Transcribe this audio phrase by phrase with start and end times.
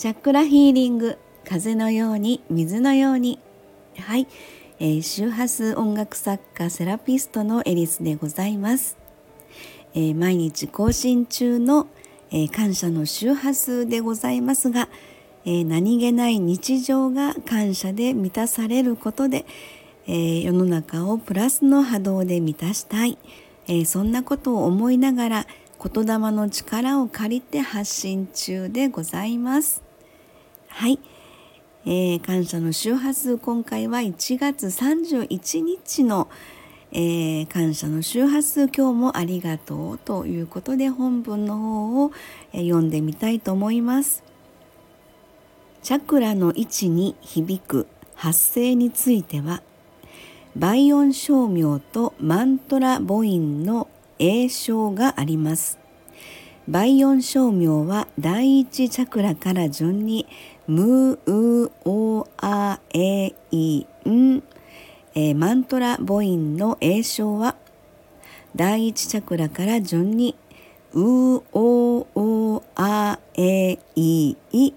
[0.00, 3.38] チャクラヒーリング風のように水のように。
[3.98, 4.26] はい、
[4.78, 8.96] えー、周波数音楽作家セラピストのエリスでございます、
[9.92, 11.86] えー、毎日更新中の、
[12.30, 14.88] えー、感謝の周波数でございますが、
[15.44, 19.44] え何気ない日常が感謝で満たされることで、
[20.06, 23.18] え世の中をプラスの波動で満たしたい、
[23.68, 25.46] えそんなことを思いながら
[25.78, 29.89] 言霊の力を借りて発信中でございます。
[30.70, 30.98] はい、
[31.84, 36.30] えー、感謝の周波数今回は1月31日の、
[36.90, 42.12] えー、感謝の周波数今日もありがとうということで本文の方を、
[42.54, 44.22] え、読んでみたいと思います。
[45.82, 49.62] チャクラの位置に響く発声については
[50.56, 55.79] 倍音照明とマントラ母音の栄唱があります。
[56.68, 60.26] 倍音照明は第一チャクラから順に
[60.66, 64.42] ムウオアエイン、
[65.14, 67.56] えー、マントラ母音の栄唱は
[68.54, 70.36] 第一チャクラから順に
[70.92, 74.74] ウオオアエイイ、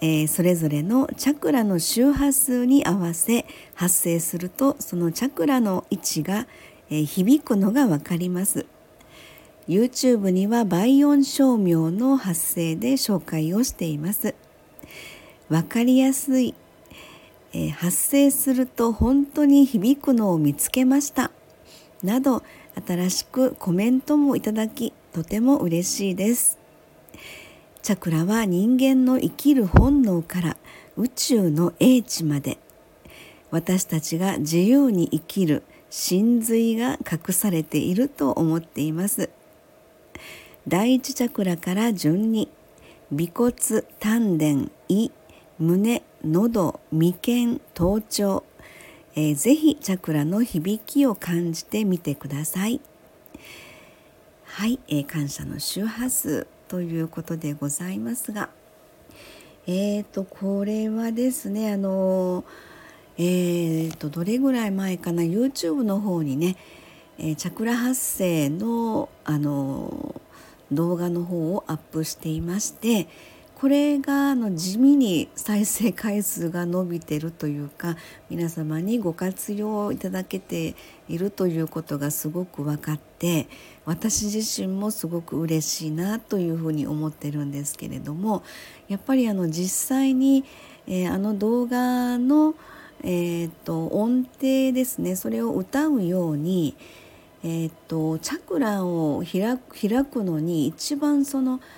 [0.00, 6.46] えー、それぞれのチャクラの周波数に合わせ発生するとそのチャクラの位置が、
[6.90, 8.66] えー、響くのがわかります。
[9.68, 14.34] YouTube には倍音照明の発声で紹介をしています。
[15.48, 16.54] 分かりやすい、
[17.52, 21.30] えー、発生すると本当に響くのを見つけました。
[22.02, 22.42] など
[22.86, 26.58] 新しくコメントもいただきとても嬉しいです。
[27.82, 30.56] チャクラは人間の生きる本能から
[30.96, 32.58] 宇宙の英知まで
[33.50, 39.30] 私たちが自由に生きる真髄が隠されていると思っています。
[40.70, 42.48] 第一チャクラから順に
[43.12, 43.52] 尾骨
[43.98, 45.10] 丹田胃
[45.58, 48.44] 胸喉眉間頭頂、
[49.16, 52.80] えー、ぜひチャクラの響きを感じてみてください。
[54.44, 58.48] はい、えー、感謝の周波数ということでございますが
[59.66, 62.44] えーとこれはですねあの
[63.18, 66.56] えーとどれぐらい前かな YouTube の方にね、
[67.18, 70.09] えー、チャクラ発声のあの
[70.72, 73.08] 動画の方をアップしていまして
[73.60, 77.94] これがあの地味に再生回数が伸びてるというか
[78.30, 80.74] 皆様にご活用いただけて
[81.10, 83.48] いるということがすごく分かって
[83.84, 88.44] 私自身もすごく嬉しいなというふうに思ってるんですけれども
[88.88, 90.46] やっぱりあの実際に、
[90.86, 92.54] えー、あの動画の、
[93.02, 96.76] えーと、音程ですねそれを歌うように、
[97.42, 99.56] えーっ、とチャクラを開
[100.04, 101.60] くのに一番その「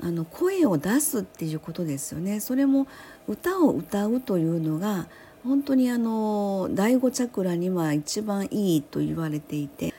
[0.00, 2.40] あの声を出すっていうことですよね。
[2.40, 2.86] それも
[3.28, 5.06] 歌を歌うというのが
[5.42, 9.94] 本当にあの第五チャクラには一番いいと言われていて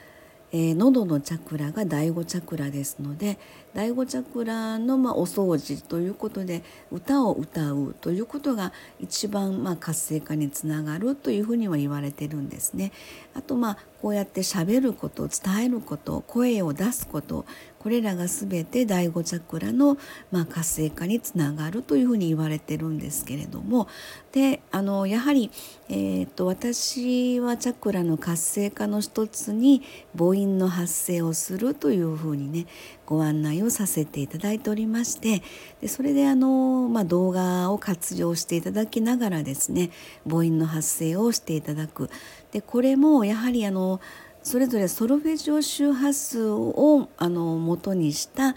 [0.50, 3.38] えー、喉のチャクラが第5チャクラですので
[3.74, 12.92] 第5チャクラのまあお掃除ということで歌を歌うということが一番まあ活性化につながるというふうには言われてるんですね。
[13.34, 17.44] あとまあこうやってしゃべること伝えること声を出すこと
[17.88, 19.96] これらが全て第5チャクラの
[20.30, 23.88] まあ活性化につながるというふうに言われてるんですけれども。
[24.30, 25.50] であのやはり、
[25.88, 29.80] えーと私はチャクラの活性化の一つに
[30.14, 32.66] 母音の発生をするというふうにね
[33.06, 35.42] ご案内をさせていただいておりまして。
[35.80, 39.90] でそれであの、まあ、動画を活用していただきながらですね
[40.28, 42.10] 母音の発生をしていただく。
[42.52, 44.02] でこれもやはりあの
[44.42, 48.54] それぞれソルフェジオ周波数をあの元にした、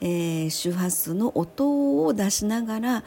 [0.00, 3.04] えー、周波数の音を出しながら、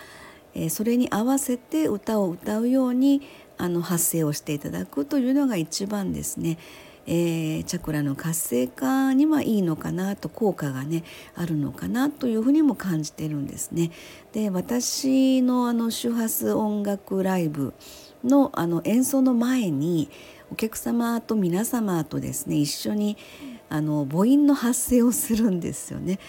[0.53, 3.21] えー、それに合わせて歌を歌うように
[3.57, 6.57] あの発声をしていただくというのが一番ですね
[7.09, 11.03] えー、チャクラの活性化にはいいのかなと効果がね
[11.35, 13.91] あるのかなというふうにも感じてるんですね。
[14.33, 17.73] で私のあの周波数音楽ライブ
[18.23, 20.09] のあの演奏の前に
[20.51, 23.17] お客様と皆様とですね一緒に
[23.69, 26.19] あの母音の発声をするんですよね。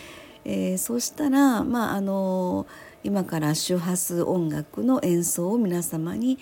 [0.45, 2.67] えー、そしたら、まあ、あの
[3.05, 6.39] 今から周波数音楽の演奏を皆様に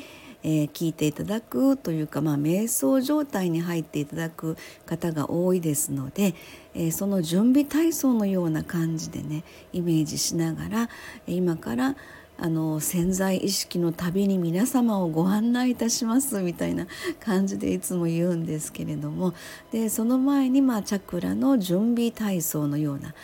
[0.48, 4.56] えー、聞いていただくというか、まあ、瞑想状態に入っていただく
[4.86, 6.36] 方が多いですので、
[6.72, 10.88] えー、その準備体操のような感じでねイメージしながら
[11.26, 11.96] 今から
[12.38, 16.86] あの潜在意識の旅に皆様をご案内いたしますみたいな
[17.20, 19.34] 感じでいつも言うんですけれども
[19.72, 23.14] でその前にまあチャクラの準備体操のような、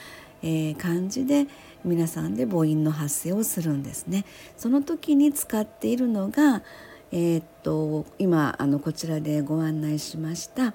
[0.43, 1.47] えー、感じで、
[1.85, 4.25] 皆さんで母音の発声をするんですね。
[4.57, 6.63] その時に使っているのが、
[7.11, 10.75] えー、っと今あのこちらでご案内しました、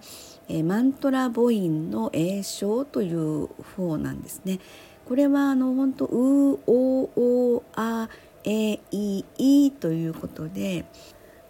[0.49, 3.47] えー、マントラ母音の詠唱という
[3.77, 4.59] 方なんですね。
[5.07, 8.09] これはあの本当うおおあ
[8.49, 9.23] えい
[9.67, 10.85] いということで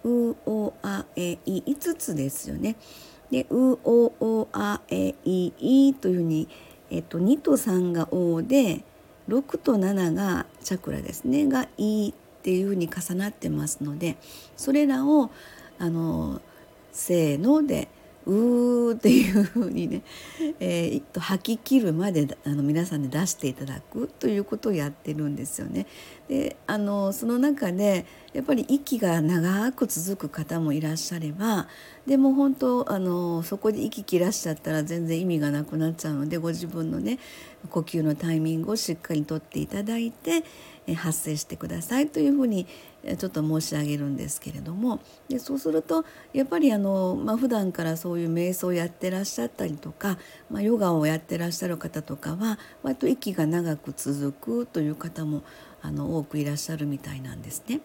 [0.04, 2.76] うおあえい5つですよね。
[3.32, 5.52] でうおおあえい
[5.90, 6.48] いというふうに、
[6.90, 8.84] えっと、2と3が「お」で
[9.28, 14.18] 6と7がチャクラですねが「い」っていうふうに重なってますので
[14.56, 15.30] それらを
[15.78, 16.42] あの
[16.94, 17.90] せーので
[18.26, 20.02] うーっていうふうにね、
[20.60, 25.88] えー、と吐き切るまであの皆さんで出していただくということをやってるんですよね。
[26.28, 31.68] であのその中でやっぱり息が長く続く方もいらっしゃれば
[32.06, 37.18] でも本当あのそこで息切らしちゃったら全然意味がなくなっちゃうのでご自分のね
[37.70, 40.44] 呼吸のタイミングをしっかりとっていただいて
[40.96, 42.66] 発生してくださいというふうに
[43.18, 50.18] ちょっと申し上げるんですけれどもでそうするとやっぱりあの、まあ、普段からそういう瞑想をやってらっしゃったりとか、
[50.50, 55.44] まあ、ヨガをやってらっしゃる方とかは割と息が長く続くという方も
[55.82, 57.82] あの多くいらっしゃるみたいなんですね。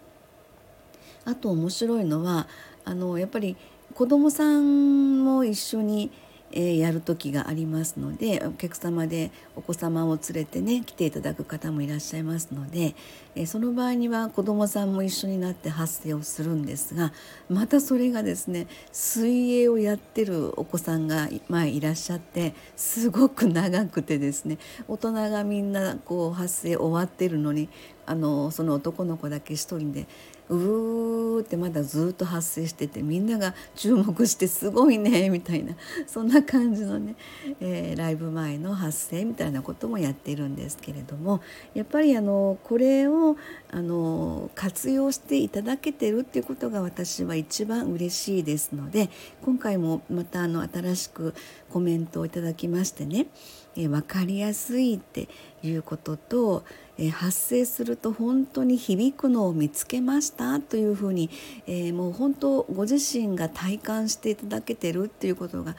[1.25, 2.49] あと面白いのは
[2.85, 3.57] あのやっぱり
[3.95, 6.11] 子どもさんも一緒に
[6.53, 12.95] えやる時がありますのでお客様でお子様を連れてね来ていただく方もいらっしゃいますので、
[13.35, 17.13] えその場合には子どもさんも一緒になって発声をするんですが
[17.49, 24.59] またそれがですね水泳をやってるお子さんが前いらっしゃってすごく長くてですね
[24.89, 27.69] 大人がみんなこう発声終わってるのに
[28.07, 30.07] あのその男の子だけ一人で
[30.49, 35.75] うーってまだずっと発生しててみんなが注目してすごいねみたいな
[36.07, 37.15] そんな感じのね、
[37.61, 41.41] えー、ライブ前の発声みたいなこともやってるんですけれども
[41.75, 43.37] やっぱりあのこれを
[43.71, 49.11] あの活用していただけてるっていうことが私は一番嬉しいですので
[49.45, 51.35] 今回もまたあの新しく
[51.71, 53.29] コメントをいただきましてね
[53.77, 55.29] えー、分かりやすいって
[55.63, 56.65] いうことと、
[56.99, 61.31] え、発生すると本当に響くのを見つけましたというふうに、
[61.67, 65.75] えー、もう本当ご自身が体感していただけてるっていうことが、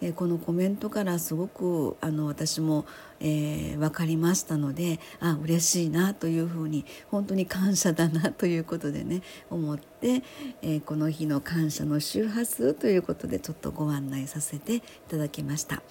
[0.00, 2.84] えこのコメントからすごくあの私も、
[3.20, 10.22] え分かりましたのであ嬉しいなというふうに本当に感謝だなということでね思って、
[10.62, 15.82] えこの日の感謝の周波数ということでちょっとご案内させていただきました。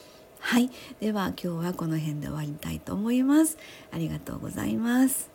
[0.45, 0.69] はい。
[0.99, 3.57] では今日はこの辺で終わりたいと思います。
[3.91, 5.32] ありがとうございます。